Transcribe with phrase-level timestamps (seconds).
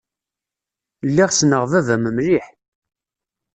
[1.07, 2.45] Lliɣ ssneɣ baba-m mliḥ.